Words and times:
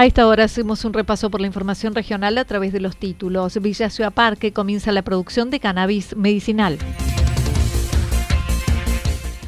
A 0.00 0.06
esta 0.06 0.26
hora 0.26 0.44
hacemos 0.44 0.86
un 0.86 0.94
repaso 0.94 1.28
por 1.28 1.42
la 1.42 1.46
información 1.46 1.94
regional 1.94 2.38
a 2.38 2.46
través 2.46 2.72
de 2.72 2.80
los 2.80 2.96
títulos. 2.96 3.60
Villa 3.60 3.90
Ciudad 3.90 4.10
Parque 4.10 4.50
comienza 4.50 4.92
la 4.92 5.02
producción 5.02 5.50
de 5.50 5.60
cannabis 5.60 6.16
medicinal. 6.16 6.78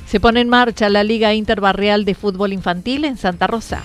Se 0.07 0.21
pone 0.21 0.43
en 0.43 0.51
marcha 0.51 0.91
la 0.91 1.05
Liga 1.05 1.33
Interbarrial 1.33 2.05
de 2.05 2.15
Fútbol 2.15 2.53
Infantil 2.53 3.07
en 3.07 3.17
Santa 3.17 3.47
Rosa. 3.47 3.83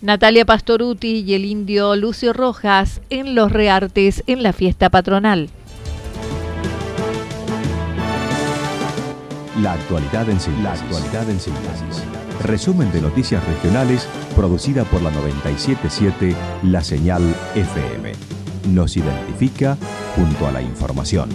Natalia 0.00 0.44
Pastoruti 0.44 1.20
y 1.20 1.34
el 1.34 1.44
indio 1.44 1.94
Lucio 1.94 2.32
Rojas 2.32 3.00
en 3.10 3.36
los 3.36 3.52
Reartes 3.52 4.24
en 4.26 4.42
la 4.42 4.52
fiesta 4.52 4.90
patronal. 4.90 5.50
La 9.62 9.74
actualidad 9.74 10.28
en 10.28 10.40
síntesis. 10.40 12.09
Resumen 12.42 12.90
de 12.90 13.02
noticias 13.02 13.46
regionales 13.46 14.08
producida 14.34 14.84
por 14.84 15.02
la 15.02 15.10
977 15.10 16.34
La 16.62 16.82
Señal 16.82 17.22
FM. 17.54 18.12
Nos 18.70 18.96
identifica 18.96 19.76
junto 20.16 20.46
a 20.46 20.52
la 20.52 20.62
información. 20.62 21.28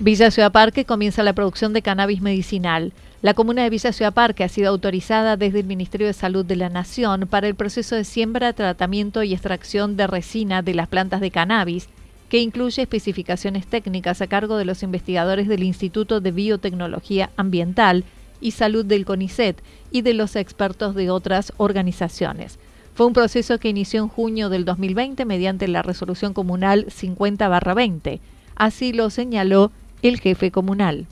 Villa 0.00 0.32
Ciudad 0.32 0.50
Parque 0.50 0.84
comienza 0.84 1.22
la 1.22 1.32
producción 1.32 1.72
de 1.72 1.82
cannabis 1.82 2.20
medicinal. 2.20 2.92
La 3.22 3.34
comuna 3.34 3.62
de 3.62 3.70
Villa 3.70 3.92
Ciudad 3.92 4.14
Parque 4.14 4.42
ha 4.42 4.48
sido 4.48 4.68
autorizada 4.68 5.36
desde 5.36 5.60
el 5.60 5.66
Ministerio 5.66 6.08
de 6.08 6.12
Salud 6.12 6.44
de 6.44 6.56
la 6.56 6.70
Nación 6.70 7.28
para 7.30 7.46
el 7.46 7.54
proceso 7.54 7.94
de 7.94 8.04
siembra, 8.04 8.52
tratamiento 8.52 9.22
y 9.22 9.32
extracción 9.32 9.96
de 9.96 10.08
resina 10.08 10.62
de 10.62 10.74
las 10.74 10.88
plantas 10.88 11.20
de 11.20 11.30
cannabis 11.30 11.88
que 12.30 12.38
incluye 12.38 12.80
especificaciones 12.80 13.66
técnicas 13.66 14.22
a 14.22 14.28
cargo 14.28 14.56
de 14.56 14.64
los 14.64 14.84
investigadores 14.84 15.48
del 15.48 15.64
Instituto 15.64 16.20
de 16.20 16.30
Biotecnología 16.30 17.30
Ambiental 17.36 18.04
y 18.40 18.52
Salud 18.52 18.86
del 18.86 19.04
CONICET 19.04 19.60
y 19.90 20.02
de 20.02 20.14
los 20.14 20.36
expertos 20.36 20.94
de 20.94 21.10
otras 21.10 21.52
organizaciones. 21.56 22.60
Fue 22.94 23.06
un 23.06 23.12
proceso 23.14 23.58
que 23.58 23.68
inició 23.68 24.02
en 24.02 24.08
junio 24.08 24.48
del 24.48 24.64
2020 24.64 25.24
mediante 25.24 25.66
la 25.66 25.82
resolución 25.82 26.32
comunal 26.32 26.86
50-20. 26.86 28.20
Así 28.54 28.92
lo 28.92 29.10
señaló 29.10 29.72
el 30.02 30.20
jefe 30.20 30.52
comunal. 30.52 31.06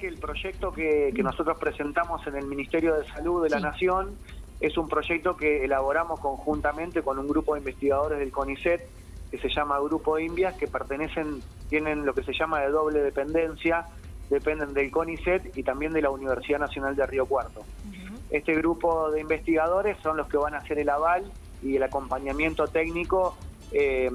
el 0.00 0.16
proyecto 0.18 0.72
que, 0.72 1.12
nosotros 1.22 1.58
presentamos 1.58 2.26
en 2.26 2.36
el 2.36 2.46
Ministerio 2.46 2.94
de 2.96 3.06
Salud 3.06 3.44
de 3.44 3.50
la 3.50 3.60
Nación 3.60 4.10
es 4.60 4.76
un 4.76 4.88
proyecto 4.88 5.36
que 5.36 5.64
elaboramos 5.64 6.18
conjuntamente 6.18 7.02
con 7.02 7.18
un 7.18 7.28
grupo 7.28 7.54
de 7.54 7.60
investigadores 7.60 8.18
del 8.18 8.32
CONICET 8.32 8.80
que 9.30 9.38
se 9.38 9.48
llama 9.48 9.78
Grupo 9.80 10.18
Indias, 10.18 10.54
que 10.56 10.66
pertenecen, 10.66 11.42
tienen 11.68 12.04
lo 12.04 12.14
que 12.14 12.22
se 12.22 12.32
llama 12.32 12.60
de 12.60 12.70
doble 12.70 13.00
dependencia, 13.00 13.86
dependen 14.30 14.74
del 14.74 14.90
CONICET 14.90 15.56
y 15.56 15.62
también 15.62 15.92
de 15.92 16.02
la 16.02 16.10
Universidad 16.10 16.58
Nacional 16.58 16.96
de 16.96 17.06
Río 17.06 17.26
Cuarto. 17.26 17.64
Este 18.30 18.54
grupo 18.54 19.10
de 19.10 19.20
investigadores 19.20 19.96
son 20.02 20.16
los 20.16 20.28
que 20.28 20.36
van 20.36 20.54
a 20.54 20.58
hacer 20.58 20.78
el 20.78 20.88
aval 20.88 21.30
y 21.62 21.76
el 21.76 21.82
acompañamiento 21.82 22.66
técnico 22.66 23.36
eh, 23.72 24.10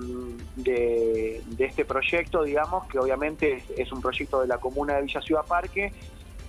de, 0.56 1.42
este 1.60 1.86
proyecto, 1.86 2.44
digamos, 2.44 2.88
que 2.88 3.00
obviamente 3.00 3.64
es, 3.78 3.92
un 3.92 4.02
proyecto 4.02 4.42
de 4.42 4.48
la 4.48 4.58
comuna 4.58 4.96
de 4.96 5.04
Villa 5.04 5.22
Ciudad 5.22 5.46
Parque 5.46 5.94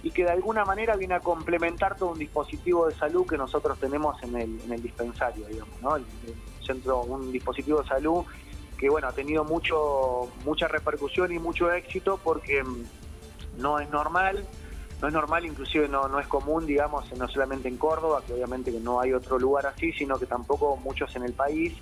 y 0.02 0.10
que 0.10 0.24
de 0.24 0.30
alguna 0.30 0.64
manera 0.64 0.96
viene 0.96 1.14
a 1.14 1.20
complementar 1.20 1.96
todo 1.96 2.10
un 2.10 2.18
dispositivo 2.18 2.88
de 2.88 2.94
salud 2.94 3.26
que 3.26 3.36
nosotros 3.36 3.78
tenemos 3.78 4.20
en 4.24 4.36
el, 4.36 4.60
en 4.62 4.72
el 4.72 4.82
dispensario, 4.82 5.46
digamos, 5.46 5.80
¿no? 5.80 5.96
el 5.96 6.04
centro, 6.64 7.02
un 7.02 7.30
dispositivo 7.30 7.82
de 7.82 7.88
salud 7.88 8.24
que 8.82 8.90
bueno, 8.90 9.06
ha 9.06 9.12
tenido 9.12 9.44
mucho, 9.44 10.28
mucha 10.44 10.66
repercusión 10.66 11.30
y 11.30 11.38
mucho 11.38 11.72
éxito 11.72 12.18
porque 12.20 12.64
mm, 12.64 12.84
no 13.58 13.78
es 13.78 13.88
normal, 13.90 14.44
no 15.00 15.06
es 15.06 15.14
normal, 15.14 15.46
inclusive 15.46 15.86
no, 15.86 16.08
no 16.08 16.18
es 16.18 16.26
común, 16.26 16.66
digamos, 16.66 17.04
no 17.16 17.28
solamente 17.28 17.68
en 17.68 17.76
Córdoba, 17.76 18.24
que 18.26 18.32
obviamente 18.32 18.72
que 18.72 18.80
no 18.80 19.00
hay 19.00 19.12
otro 19.12 19.38
lugar 19.38 19.66
así, 19.66 19.92
sino 19.92 20.18
que 20.18 20.26
tampoco 20.26 20.76
muchos 20.78 21.14
en 21.14 21.22
el 21.22 21.32
país. 21.32 21.74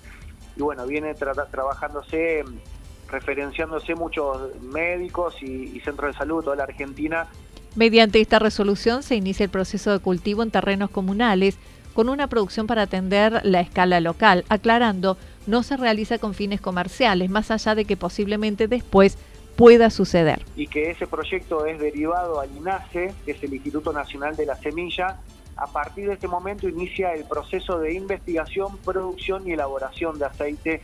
Y 0.55 0.61
bueno, 0.61 0.85
viene 0.85 1.15
trabajándose, 1.15 2.43
mm, 2.43 3.09
referenciándose 3.09 3.95
muchos 3.95 4.61
médicos 4.61 5.41
y, 5.41 5.75
y 5.75 5.79
centros 5.79 6.13
de 6.13 6.19
salud 6.19 6.43
toda 6.43 6.55
la 6.55 6.65
Argentina. 6.65 7.27
Mediante 7.75 8.21
esta 8.21 8.37
resolución 8.37 9.01
se 9.01 9.15
inicia 9.15 9.43
el 9.43 9.49
proceso 9.49 9.91
de 9.91 9.97
cultivo 9.97 10.43
en 10.43 10.51
terrenos 10.51 10.91
comunales 10.91 11.57
con 11.95 12.09
una 12.09 12.27
producción 12.27 12.67
para 12.67 12.83
atender 12.83 13.41
la 13.43 13.59
escala 13.59 13.99
local, 14.01 14.45
aclarando 14.49 15.17
no 15.47 15.63
se 15.63 15.77
realiza 15.77 16.17
con 16.17 16.33
fines 16.33 16.61
comerciales, 16.61 17.29
más 17.29 17.51
allá 17.51 17.75
de 17.75 17.85
que 17.85 17.97
posiblemente 17.97 18.67
después 18.67 19.17
pueda 19.55 19.89
suceder. 19.89 20.43
Y 20.55 20.67
que 20.67 20.91
ese 20.91 21.07
proyecto 21.07 21.65
es 21.65 21.79
derivado 21.79 22.39
al 22.39 22.49
INASE, 22.55 23.13
que 23.25 23.31
es 23.31 23.43
el 23.43 23.53
Instituto 23.53 23.93
Nacional 23.93 24.35
de 24.35 24.45
la 24.45 24.55
Semilla. 24.55 25.19
A 25.55 25.67
partir 25.67 26.07
de 26.07 26.13
este 26.13 26.27
momento 26.27 26.67
inicia 26.67 27.13
el 27.13 27.25
proceso 27.25 27.77
de 27.79 27.93
investigación, 27.93 28.77
producción 28.77 29.47
y 29.47 29.51
elaboración 29.51 30.17
de 30.17 30.25
aceite 30.25 30.81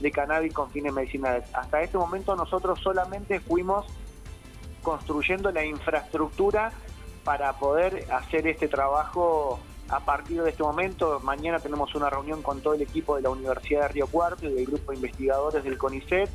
de 0.00 0.10
cannabis 0.10 0.52
con 0.52 0.70
fines 0.70 0.92
medicinales. 0.92 1.44
Hasta 1.54 1.82
este 1.82 1.98
momento 1.98 2.36
nosotros 2.36 2.80
solamente 2.80 3.40
fuimos 3.40 3.86
construyendo 4.82 5.50
la 5.50 5.64
infraestructura 5.64 6.72
para 7.24 7.52
poder 7.54 8.06
hacer 8.12 8.46
este 8.46 8.68
trabajo 8.68 9.58
a 9.90 10.00
partir 10.00 10.42
de 10.42 10.50
este 10.50 10.62
momento, 10.62 11.20
mañana 11.20 11.58
tenemos 11.58 11.94
una 11.94 12.10
reunión 12.10 12.42
con 12.42 12.60
todo 12.60 12.74
el 12.74 12.82
equipo 12.82 13.16
de 13.16 13.22
la 13.22 13.30
Universidad 13.30 13.82
de 13.82 13.88
Río 13.88 14.06
Cuarto 14.06 14.46
y 14.46 14.52
del 14.52 14.66
grupo 14.66 14.92
de 14.92 14.96
investigadores 14.96 15.64
del 15.64 15.78
CONICET, 15.78 16.28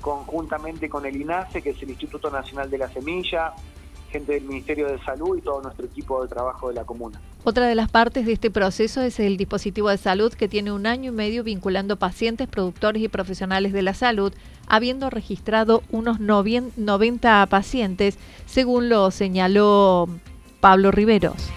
conjuntamente 0.00 0.88
con 0.88 1.04
el 1.04 1.16
INASE, 1.20 1.60
que 1.60 1.70
es 1.70 1.82
el 1.82 1.90
Instituto 1.90 2.30
Nacional 2.30 2.70
de 2.70 2.78
la 2.78 2.88
Semilla, 2.88 3.52
gente 4.10 4.32
del 4.32 4.44
Ministerio 4.44 4.88
de 4.88 4.98
Salud 5.04 5.36
y 5.36 5.42
todo 5.42 5.60
nuestro 5.60 5.84
equipo 5.84 6.22
de 6.22 6.28
trabajo 6.28 6.68
de 6.68 6.74
la 6.74 6.84
comuna. 6.84 7.20
Otra 7.44 7.66
de 7.66 7.74
las 7.74 7.90
partes 7.90 8.24
de 8.24 8.32
este 8.32 8.50
proceso 8.50 9.02
es 9.02 9.20
el 9.20 9.36
dispositivo 9.36 9.90
de 9.90 9.98
salud 9.98 10.32
que 10.32 10.48
tiene 10.48 10.72
un 10.72 10.86
año 10.86 11.12
y 11.12 11.14
medio 11.14 11.44
vinculando 11.44 11.96
pacientes, 11.96 12.48
productores 12.48 13.02
y 13.02 13.08
profesionales 13.08 13.74
de 13.74 13.82
la 13.82 13.92
salud, 13.92 14.32
habiendo 14.66 15.10
registrado 15.10 15.82
unos 15.90 16.20
90 16.20 17.46
pacientes, 17.46 18.18
según 18.46 18.88
lo 18.88 19.10
señaló 19.10 20.08
Pablo 20.60 20.90
Riveros. 20.90 21.50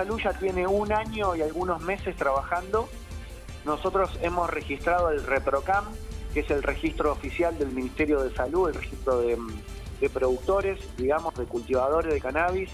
Salud 0.00 0.18
ya 0.18 0.32
tiene 0.32 0.66
un 0.66 0.90
año 0.92 1.36
y 1.36 1.42
algunos 1.42 1.82
meses 1.82 2.16
trabajando. 2.16 2.88
Nosotros 3.66 4.10
hemos 4.22 4.48
registrado 4.48 5.10
el 5.10 5.22
ReproCam, 5.22 5.84
que 6.32 6.40
es 6.40 6.50
el 6.50 6.62
registro 6.62 7.12
oficial 7.12 7.58
del 7.58 7.68
Ministerio 7.72 8.22
de 8.22 8.34
Salud, 8.34 8.70
el 8.70 8.76
registro 8.76 9.20
de, 9.20 9.36
productores, 10.08 10.78
digamos, 10.96 11.34
de 11.34 11.44
cultivadores 11.44 12.14
de 12.14 12.18
cannabis, 12.18 12.70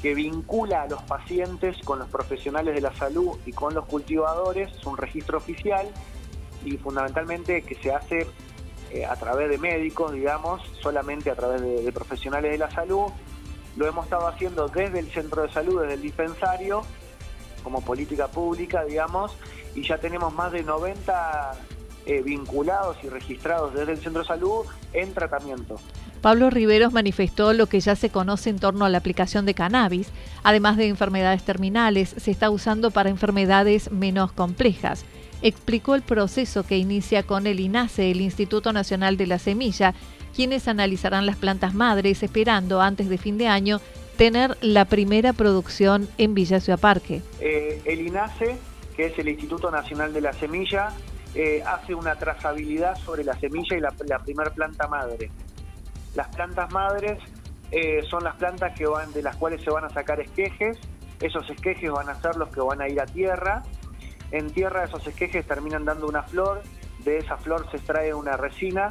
que 0.00 0.14
vincula 0.14 0.84
a 0.84 0.88
los 0.88 1.02
pacientes 1.02 1.76
con 1.84 1.98
los 1.98 2.08
profesionales 2.08 2.74
de 2.74 2.80
la 2.80 2.94
salud 2.96 3.36
y 3.44 3.52
con 3.52 3.74
los 3.74 3.84
cultivadores, 3.84 4.74
es 4.74 4.86
un 4.86 4.96
registro 4.96 5.36
oficial 5.36 5.86
y 6.64 6.78
fundamentalmente 6.78 7.60
que 7.60 7.74
se 7.74 7.92
hace 7.92 8.26
eh, 8.92 9.04
a 9.04 9.16
través 9.16 9.50
de 9.50 9.58
médicos, 9.58 10.12
digamos, 10.12 10.62
solamente 10.80 11.30
a 11.30 11.34
través 11.34 11.60
de, 11.60 11.92
profesionales 11.92 12.52
de 12.52 12.58
la 12.58 12.70
salud. 12.70 13.12
Lo 13.76 13.86
hemos 13.86 14.04
estado 14.04 14.26
haciendo 14.28 14.68
desde 14.68 14.98
el 14.98 15.10
centro 15.10 15.42
de 15.42 15.52
salud, 15.52 15.80
desde 15.80 15.94
el 15.94 16.02
dispensario, 16.02 16.82
como 17.62 17.80
política 17.82 18.28
pública, 18.28 18.84
digamos, 18.84 19.32
y 19.74 19.86
ya 19.86 19.98
tenemos 19.98 20.34
más 20.34 20.52
de 20.52 20.62
90 20.62 21.52
eh, 22.04 22.22
vinculados 22.22 22.96
y 23.02 23.08
registrados 23.08 23.74
desde 23.74 23.92
el 23.92 23.98
centro 23.98 24.22
de 24.22 24.28
salud 24.28 24.66
en 24.92 25.14
tratamiento. 25.14 25.76
Pablo 26.20 26.50
Riveros 26.50 26.92
manifestó 26.92 27.52
lo 27.52 27.66
que 27.66 27.80
ya 27.80 27.96
se 27.96 28.10
conoce 28.10 28.50
en 28.50 28.58
torno 28.58 28.84
a 28.84 28.88
la 28.88 28.98
aplicación 28.98 29.44
de 29.46 29.54
cannabis. 29.54 30.08
Además 30.44 30.76
de 30.76 30.86
enfermedades 30.86 31.42
terminales, 31.44 32.14
se 32.16 32.30
está 32.30 32.50
usando 32.50 32.90
para 32.90 33.10
enfermedades 33.10 33.90
menos 33.90 34.32
complejas 34.32 35.04
explicó 35.42 35.94
el 35.94 36.02
proceso 36.02 36.64
que 36.64 36.78
inicia 36.78 37.24
con 37.24 37.46
el 37.46 37.60
INASE, 37.60 38.10
el 38.10 38.20
Instituto 38.20 38.72
Nacional 38.72 39.16
de 39.16 39.26
la 39.26 39.38
Semilla, 39.38 39.94
quienes 40.34 40.68
analizarán 40.68 41.26
las 41.26 41.36
plantas 41.36 41.74
madres 41.74 42.22
esperando 42.22 42.80
antes 42.80 43.08
de 43.08 43.18
fin 43.18 43.38
de 43.38 43.48
año 43.48 43.80
tener 44.16 44.56
la 44.60 44.84
primera 44.84 45.32
producción 45.32 46.08
en 46.18 46.34
Villa 46.34 46.60
Ciudad 46.60 46.78
Parque. 46.78 47.22
Eh, 47.40 47.80
el 47.84 48.06
INASE, 48.06 48.56
que 48.96 49.06
es 49.06 49.18
el 49.18 49.28
Instituto 49.28 49.70
Nacional 49.70 50.12
de 50.12 50.20
la 50.20 50.32
Semilla, 50.32 50.90
eh, 51.34 51.62
hace 51.66 51.94
una 51.94 52.16
trazabilidad 52.16 52.96
sobre 52.96 53.24
la 53.24 53.38
semilla 53.40 53.76
y 53.76 53.80
la, 53.80 54.18
primera 54.18 54.50
planta 54.50 54.86
madre. 54.86 55.30
Las 56.14 56.28
plantas 56.28 56.70
madres 56.72 57.18
eh, 57.70 58.02
son 58.08 58.22
las 58.22 58.36
plantas 58.36 58.76
que 58.76 58.86
van, 58.86 59.12
de 59.12 59.22
las 59.22 59.36
cuales 59.36 59.62
se 59.62 59.70
van 59.70 59.84
a 59.84 59.88
sacar 59.88 60.20
esquejes, 60.20 60.78
esos 61.20 61.48
esquejes 61.48 61.90
van 61.90 62.08
a 62.08 62.20
ser 62.20 62.36
los 62.36 62.50
que 62.50 62.60
van 62.60 62.82
a 62.82 62.88
ir 62.88 63.00
a 63.00 63.06
tierra 63.06 63.62
en 64.32 64.50
tierra 64.50 64.84
esos 64.84 65.06
esquejes 65.06 65.46
terminan 65.46 65.84
dando 65.84 66.08
una 66.08 66.22
flor, 66.22 66.62
de 67.04 67.18
esa 67.18 67.36
flor 67.36 67.70
se 67.70 67.76
extrae 67.76 68.14
una 68.14 68.36
resina, 68.36 68.90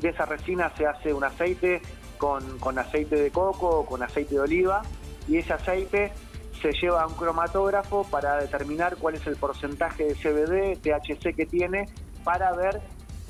de 0.00 0.08
esa 0.10 0.26
resina 0.26 0.72
se 0.76 0.86
hace 0.86 1.12
un 1.12 1.24
aceite 1.24 1.82
con, 2.16 2.78
aceite 2.78 3.16
de 3.16 3.30
coco 3.30 3.80
o 3.80 3.86
con 3.86 4.02
aceite 4.02 4.34
de 4.34 4.40
oliva 4.40 4.82
y 5.28 5.38
ese 5.38 5.52
aceite 5.52 6.12
se 6.60 6.72
lleva 6.72 7.02
a 7.02 7.06
un 7.06 7.14
cromatógrafo 7.14 8.04
para 8.04 8.38
determinar 8.38 8.96
cuál 8.96 9.14
es 9.14 9.26
el 9.26 9.36
porcentaje 9.36 10.04
de 10.04 10.14
CBD, 10.14 10.80
THC 10.80 11.34
que 11.34 11.46
tiene, 11.46 11.88
para 12.24 12.52
ver 12.52 12.80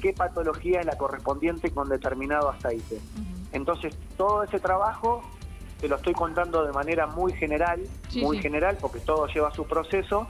qué 0.01 0.13
patología 0.15 0.81
es 0.81 0.87
la 0.87 0.97
correspondiente 0.97 1.71
con 1.71 1.89
determinado 1.89 2.49
aceite. 2.49 2.99
Entonces, 3.53 3.95
todo 4.17 4.43
ese 4.45 4.59
trabajo 4.61 5.23
te 5.81 5.89
lo 5.89 5.97
estoy 5.97 6.15
contando 6.15 6.65
de 6.65 6.73
manera 6.73 7.07
muy 7.07 7.33
general, 7.35 7.83
muy 8.15 8.39
general, 8.39 8.79
porque 8.81 9.01
todo 9.01 9.27
lleva 9.27 9.53
su 9.53 9.67
proceso, 9.67 10.27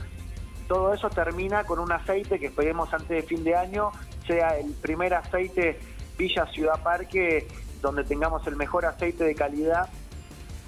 todo 0.67 0.93
eso 0.93 1.08
termina 1.08 1.64
con 1.64 1.79
un 1.79 1.93
aceite 1.93 2.38
que 2.38 2.46
esperemos 2.46 2.93
antes 2.93 3.08
de 3.08 3.23
fin 3.23 3.44
de 3.44 3.55
año 3.55 3.91
sea 4.26 4.58
el 4.58 4.73
primer 4.75 5.14
aceite 5.14 5.81
Villa 6.19 6.47
Ciudad 6.53 6.82
Parque 6.82 7.47
donde 7.81 8.05
tengamos 8.05 8.47
el 8.47 8.56
mejor 8.56 8.87
aceite 8.87 9.25
de 9.25 9.35
calidad, 9.35 9.88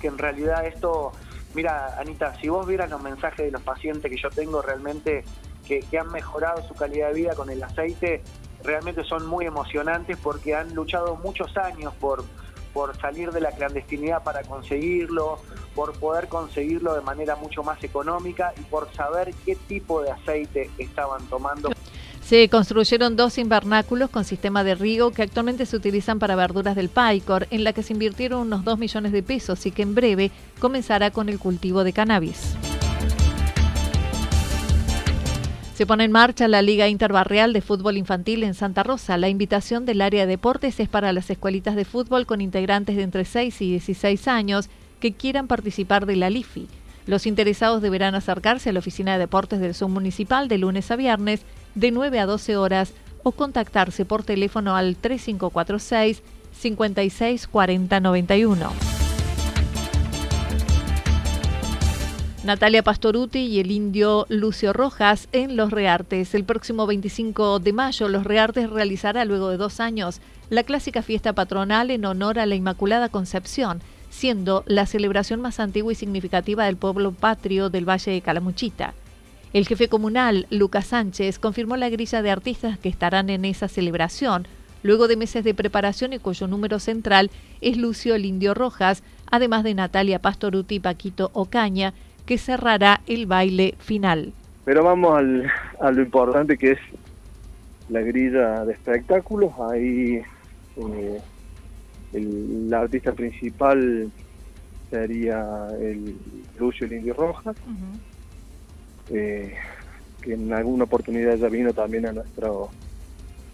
que 0.00 0.06
en 0.06 0.18
realidad 0.18 0.64
esto, 0.66 1.12
mira 1.54 1.96
Anita, 1.98 2.34
si 2.40 2.48
vos 2.48 2.66
vieras 2.66 2.90
los 2.90 3.02
mensajes 3.02 3.46
de 3.46 3.50
los 3.50 3.62
pacientes 3.62 4.10
que 4.10 4.16
yo 4.16 4.30
tengo 4.30 4.62
realmente 4.62 5.24
que, 5.66 5.84
han 5.98 6.10
mejorado 6.10 6.62
su 6.66 6.74
calidad 6.74 7.08
de 7.08 7.14
vida 7.14 7.34
con 7.34 7.50
el 7.50 7.62
aceite, 7.62 8.22
realmente 8.64 9.04
son 9.04 9.26
muy 9.26 9.44
emocionantes 9.46 10.16
porque 10.18 10.54
han 10.54 10.74
luchado 10.74 11.16
muchos 11.16 11.56
años 11.56 11.94
por, 12.00 12.24
por 12.72 12.96
salir 13.00 13.30
de 13.30 13.40
la 13.40 13.52
clandestinidad 13.52 14.22
para 14.24 14.42
conseguirlo, 14.42 15.38
por 15.74 15.98
poder 15.98 16.28
conseguirlo 16.28 16.94
de 16.94 17.02
manera 17.02 17.36
mucho 17.36 17.62
más 17.62 17.82
económica 17.84 18.52
y 18.58 18.62
por 18.62 18.92
saber 18.94 19.32
qué 19.44 19.54
tipo 19.54 20.02
de 20.02 20.10
aceite 20.10 20.70
estaban 20.78 21.24
tomando. 21.26 21.70
Se 22.30 22.48
construyeron 22.48 23.16
dos 23.16 23.38
invernáculos 23.38 24.08
con 24.08 24.24
sistema 24.24 24.62
de 24.62 24.76
riego 24.76 25.10
que 25.10 25.22
actualmente 25.22 25.66
se 25.66 25.76
utilizan 25.76 26.20
para 26.20 26.36
verduras 26.36 26.76
del 26.76 26.88
Paicor, 26.88 27.48
en 27.50 27.64
la 27.64 27.72
que 27.72 27.82
se 27.82 27.92
invirtieron 27.92 28.42
unos 28.42 28.62
2 28.62 28.78
millones 28.78 29.10
de 29.10 29.24
pesos 29.24 29.66
y 29.66 29.72
que 29.72 29.82
en 29.82 29.96
breve 29.96 30.30
comenzará 30.60 31.10
con 31.10 31.28
el 31.28 31.40
cultivo 31.40 31.82
de 31.82 31.92
cannabis. 31.92 32.54
Se 35.74 35.86
pone 35.86 36.04
en 36.04 36.12
marcha 36.12 36.46
la 36.46 36.62
Liga 36.62 36.86
Interbarrial 36.86 37.52
de 37.52 37.62
Fútbol 37.62 37.96
Infantil 37.96 38.44
en 38.44 38.54
Santa 38.54 38.84
Rosa. 38.84 39.18
La 39.18 39.28
invitación 39.28 39.84
del 39.84 40.00
área 40.00 40.20
de 40.20 40.30
deportes 40.30 40.78
es 40.78 40.88
para 40.88 41.12
las 41.12 41.30
escuelitas 41.30 41.74
de 41.74 41.84
fútbol 41.84 42.26
con 42.26 42.40
integrantes 42.40 42.94
de 42.94 43.02
entre 43.02 43.24
6 43.24 43.60
y 43.60 43.70
16 43.70 44.28
años 44.28 44.70
que 45.00 45.14
quieran 45.14 45.48
participar 45.48 46.06
de 46.06 46.14
la 46.14 46.30
LIFI. 46.30 46.68
Los 47.06 47.26
interesados 47.26 47.82
deberán 47.82 48.14
acercarse 48.14 48.70
a 48.70 48.72
la 48.72 48.78
Oficina 48.78 49.14
de 49.14 49.18
Deportes 49.18 49.58
del 49.58 49.74
Submunicipal 49.74 50.46
de 50.46 50.58
lunes 50.58 50.92
a 50.92 50.96
viernes 50.96 51.40
de 51.74 51.90
9 51.90 52.20
a 52.20 52.26
12 52.26 52.56
horas 52.56 52.92
o 53.22 53.32
contactarse 53.32 54.04
por 54.04 54.22
teléfono 54.22 54.76
al 54.76 54.96
3546 54.96 56.22
564091. 56.52 58.90
Natalia 62.42 62.82
Pastoruti 62.82 63.40
y 63.40 63.60
el 63.60 63.70
indio 63.70 64.24
Lucio 64.30 64.72
Rojas 64.72 65.28
en 65.32 65.56
Los 65.56 65.70
Reartes. 65.70 66.34
El 66.34 66.44
próximo 66.44 66.86
25 66.86 67.58
de 67.58 67.74
mayo, 67.74 68.08
Los 68.08 68.24
Reartes 68.24 68.70
realizará 68.70 69.26
luego 69.26 69.50
de 69.50 69.58
dos 69.58 69.78
años 69.78 70.22
la 70.48 70.62
clásica 70.62 71.02
fiesta 71.02 71.34
patronal 71.34 71.90
en 71.90 72.06
honor 72.06 72.38
a 72.38 72.46
la 72.46 72.54
Inmaculada 72.54 73.10
Concepción, 73.10 73.82
siendo 74.08 74.64
la 74.66 74.86
celebración 74.86 75.42
más 75.42 75.60
antigua 75.60 75.92
y 75.92 75.96
significativa 75.96 76.64
del 76.64 76.78
pueblo 76.78 77.12
patrio 77.12 77.68
del 77.68 77.86
Valle 77.88 78.12
de 78.12 78.22
Calamuchita. 78.22 78.94
El 79.52 79.66
jefe 79.66 79.88
comunal, 79.88 80.46
Lucas 80.50 80.86
Sánchez, 80.86 81.40
confirmó 81.40 81.76
la 81.76 81.88
grilla 81.88 82.22
de 82.22 82.30
artistas 82.30 82.78
que 82.78 82.88
estarán 82.88 83.30
en 83.30 83.44
esa 83.44 83.66
celebración, 83.66 84.46
luego 84.84 85.08
de 85.08 85.16
meses 85.16 85.42
de 85.42 85.54
preparación 85.54 86.12
y 86.12 86.20
cuyo 86.20 86.46
número 86.46 86.78
central 86.78 87.32
es 87.60 87.76
Lucio 87.76 88.14
el 88.14 88.26
Indio 88.26 88.54
Rojas, 88.54 89.02
además 89.28 89.64
de 89.64 89.74
Natalia 89.74 90.20
Pastoruti 90.20 90.76
y 90.76 90.80
Paquito 90.80 91.30
Ocaña, 91.32 91.94
que 92.26 92.38
cerrará 92.38 93.00
el 93.08 93.26
baile 93.26 93.74
final. 93.80 94.32
Pero 94.64 94.84
vamos 94.84 95.18
al, 95.18 95.50
a 95.80 95.90
lo 95.90 96.00
importante 96.00 96.56
que 96.56 96.72
es 96.72 96.78
la 97.88 98.02
grilla 98.02 98.64
de 98.64 98.72
espectáculos. 98.72 99.50
Ahí 99.68 100.22
eh, 100.76 101.20
el, 102.12 102.72
artista 102.72 103.12
principal 103.12 104.12
sería 104.90 105.66
el 105.80 106.16
Lucio 106.56 106.86
el 106.86 106.92
Indio 106.92 107.14
Rojas, 107.14 107.56
eh, 109.10 109.54
que 110.22 110.34
en 110.34 110.52
alguna 110.52 110.84
oportunidad 110.84 111.36
ya 111.36 111.48
vino 111.48 111.72
también 111.72 112.06
a, 112.06 112.12
nuestro, 112.12 112.70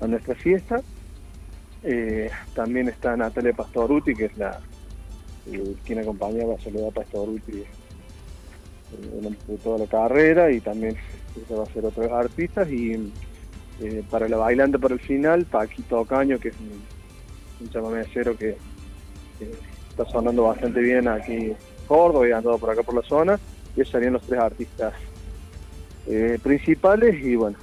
a 0.01 0.07
nuestra 0.07 0.35
fiesta. 0.35 0.83
Eh, 1.83 2.31
también 2.55 2.89
está 2.89 3.17
Natalia 3.17 3.53
Pastoruti, 3.53 4.15
que 4.15 4.27
es 4.27 4.37
la 4.37 4.61
quien 5.85 6.01
acompañaba 6.01 6.55
a 6.55 6.59
Soledad 6.59 6.91
Pastoruti 6.91 7.65
de 9.49 9.59
toda 9.63 9.79
la 9.79 9.87
carrera 9.87 10.51
y 10.51 10.61
también 10.61 10.97
se 11.47 11.55
va 11.55 11.65
a 11.65 11.67
ser 11.67 11.85
otros 11.85 12.11
artistas 12.11 12.69
y 12.71 13.13
eh, 13.81 14.03
para 14.11 14.29
la 14.29 14.37
bailante 14.37 14.79
para 14.79 14.95
el 14.95 15.01
final 15.01 15.45
Paquito 15.45 16.01
Ocaño 16.01 16.39
que 16.39 16.49
es 16.49 16.55
un, 17.61 17.69
chamamé 17.71 18.05
cero 18.13 18.37
que, 18.39 18.57
está 19.91 20.05
sonando 20.07 20.45
bastante 20.45 20.81
bien 20.81 21.09
aquí 21.09 21.35
en 21.35 21.57
Córdoba 21.87 22.29
y 22.29 22.33
andado 22.33 22.59
por 22.59 22.71
acá 22.71 22.83
por 22.83 22.95
la 22.95 23.03
zona 23.03 23.39
y 23.77 23.81
esos 23.81 23.93
serían 23.93 24.15
los 24.15 24.23
tres 24.23 24.41
artistas 24.41 24.95
eh, 26.07 26.39
principales 26.43 27.23
y 27.25 27.37
bueno 27.37 27.59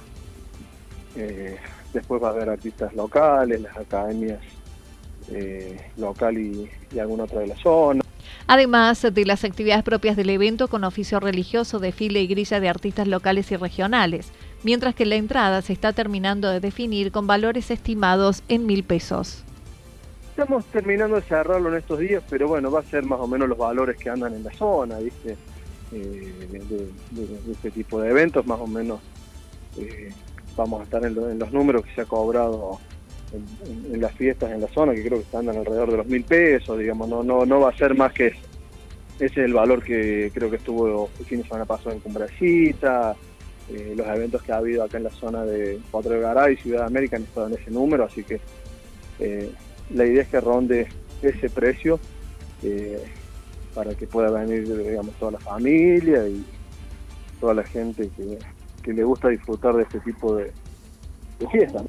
eh, 1.16 1.56
después 1.92 2.22
va 2.22 2.28
a 2.28 2.30
haber 2.32 2.48
artistas 2.48 2.94
locales 2.94 3.60
las 3.60 3.76
academias 3.76 4.40
local 5.96 6.36
y, 6.36 6.68
y 6.92 6.98
alguna 6.98 7.24
otra 7.24 7.40
de 7.40 7.46
la 7.46 7.56
zona 7.56 8.04
además 8.46 9.02
de 9.02 9.24
las 9.24 9.44
actividades 9.44 9.84
propias 9.84 10.16
del 10.16 10.30
evento 10.30 10.68
con 10.68 10.84
oficio 10.84 11.20
religioso, 11.20 11.78
desfile 11.78 12.20
y 12.20 12.26
grilla 12.26 12.60
de 12.60 12.68
artistas 12.68 13.08
locales 13.08 13.50
y 13.50 13.56
regionales, 13.56 14.32
mientras 14.62 14.94
que 14.94 15.06
la 15.06 15.16
entrada 15.16 15.62
se 15.62 15.72
está 15.72 15.92
terminando 15.92 16.50
de 16.50 16.60
definir 16.60 17.12
con 17.12 17.26
valores 17.26 17.70
estimados 17.70 18.42
en 18.48 18.66
mil 18.66 18.84
pesos. 18.84 19.44
Estamos 20.30 20.64
terminando 20.66 21.16
de 21.16 21.22
cerrarlo 21.22 21.68
en 21.68 21.76
estos 21.76 21.98
días, 22.00 22.22
pero 22.28 22.48
bueno, 22.48 22.70
va 22.70 22.80
a 22.80 22.84
ser 22.84 23.04
más 23.04 23.20
o 23.20 23.26
menos 23.28 23.48
los 23.48 23.56
valores 23.56 23.96
que 23.96 24.10
andan 24.10 24.34
en 24.34 24.42
la 24.42 24.52
zona, 24.52 24.98
¿viste? 24.98 25.36
Eh, 25.94 26.32
de, 27.12 27.52
este 27.52 27.70
tipo 27.70 28.00
de 28.00 28.10
eventos, 28.10 28.44
más 28.46 28.58
o 28.58 28.66
menos 28.66 29.00
eh, 29.78 30.10
vamos 30.56 30.80
a 30.80 30.84
estar 30.84 31.04
en, 31.04 31.38
los 31.38 31.52
números 31.52 31.84
que 31.84 31.94
se 31.94 32.00
ha 32.00 32.04
cobrado 32.04 32.80
en, 33.32 34.00
las 34.00 34.12
fiestas 34.12 34.50
en 34.50 34.60
la 34.60 34.68
zona, 34.68 34.92
que 34.92 35.04
creo 35.04 35.18
que 35.18 35.24
están 35.24 35.48
alrededor 35.48 35.92
de 35.92 35.96
los 35.98 36.06
mil 36.06 36.24
pesos, 36.24 36.78
digamos, 36.78 37.08
no, 37.08 37.22
no, 37.22 37.46
no 37.46 37.60
va 37.60 37.70
a 37.70 37.76
ser 37.76 37.94
más 37.94 38.12
que 38.12 38.26
ese 38.26 39.26
es 39.26 39.36
el 39.36 39.54
valor 39.54 39.84
que 39.84 40.32
creo 40.34 40.50
que 40.50 40.56
estuvo 40.56 41.08
el 41.18 41.24
fin 41.26 41.38
de 41.38 41.44
semana 41.44 41.64
pasado 41.64 41.92
en 41.92 42.00
Cumbrecita, 42.00 43.14
eh, 43.70 43.94
los 43.96 44.06
eventos 44.08 44.42
que 44.42 44.50
ha 44.50 44.56
habido 44.56 44.82
acá 44.82 44.96
en 44.96 45.04
la 45.04 45.10
zona 45.10 45.44
de 45.44 45.78
Cuatro 45.92 46.14
de 46.14 46.20
Garay 46.20 46.56
Ciudad 46.56 46.80
de 46.80 46.86
América 46.86 47.16
han 47.16 47.22
estado 47.22 47.46
en 47.46 47.54
ese 47.54 47.70
número, 47.70 48.04
así 48.04 48.24
que 48.24 48.40
eh, 49.20 49.50
la 49.90 50.04
idea 50.04 50.22
es 50.22 50.28
que 50.28 50.40
ronde 50.40 50.88
ese 51.22 51.48
precio 51.50 52.00
para 53.74 53.94
que 53.94 54.06
pueda 54.06 54.30
venir 54.30 54.66
digamos 54.66 55.14
toda 55.16 55.32
la 55.32 55.40
familia 55.40 56.26
y 56.28 56.42
toda 57.40 57.54
la 57.54 57.64
gente 57.64 58.08
que, 58.16 58.38
le 58.92 59.04
gusta 59.04 59.28
disfrutar 59.28 59.74
de 59.74 59.82
este 59.82 60.00
tipo 60.00 60.36
de, 60.36 60.52
de 61.38 61.48
fiestas. 61.48 61.84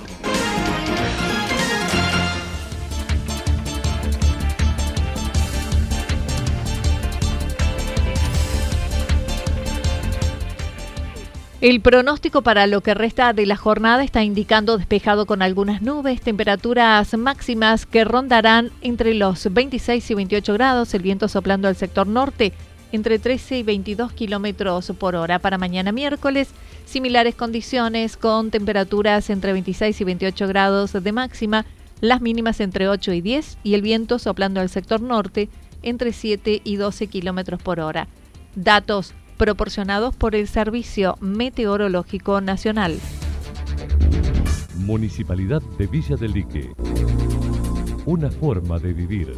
El 11.61 11.79
pronóstico 11.79 12.41
para 12.41 12.65
lo 12.65 12.81
que 12.81 12.95
resta 12.95 13.33
de 13.33 13.45
la 13.45 13.55
jornada 13.55 14.03
está 14.03 14.23
indicando 14.23 14.79
despejado 14.79 15.27
con 15.27 15.43
algunas 15.43 15.83
nubes, 15.83 16.19
temperaturas 16.19 17.15
máximas 17.15 17.85
que 17.85 18.03
rondarán 18.03 18.71
entre 18.81 19.13
los 19.13 19.53
26 19.53 20.09
y 20.09 20.13
28 20.15 20.53
grados, 20.53 20.91
el 20.95 21.03
viento 21.03 21.27
soplando 21.27 21.67
al 21.67 21.75
sector 21.75 22.07
norte 22.07 22.53
entre 22.91 23.19
13 23.19 23.59
y 23.59 23.63
22 23.63 24.13
kilómetros 24.13 24.91
por 24.97 25.15
hora. 25.15 25.39
Para 25.39 25.57
mañana 25.57 25.91
miércoles, 25.91 26.49
similares 26.85 27.35
condiciones 27.35 28.17
con 28.17 28.51
temperaturas 28.51 29.29
entre 29.29 29.53
26 29.53 30.01
y 30.01 30.03
28 30.03 30.47
grados 30.47 30.93
de 30.93 31.11
máxima, 31.11 31.65
las 32.01 32.21
mínimas 32.21 32.59
entre 32.59 32.89
8 32.89 33.13
y 33.13 33.21
10 33.21 33.57
y 33.63 33.73
el 33.75 33.81
viento 33.81 34.19
soplando 34.19 34.59
al 34.59 34.69
sector 34.69 35.01
norte 35.01 35.49
entre 35.83 36.13
7 36.13 36.61
y 36.63 36.75
12 36.75 37.07
kilómetros 37.07 37.61
por 37.61 37.79
hora. 37.79 38.07
Datos 38.55 39.13
proporcionados 39.37 40.15
por 40.15 40.35
el 40.35 40.47
Servicio 40.47 41.17
Meteorológico 41.19 42.41
Nacional. 42.41 42.99
Municipalidad 44.75 45.61
de 45.77 45.87
Villa 45.87 46.15
del 46.15 46.33
Lique. 46.33 46.71
Una 48.05 48.29
forma 48.31 48.79
de 48.79 48.93
vivir. 48.93 49.37